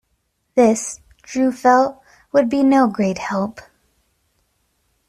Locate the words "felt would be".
1.51-2.63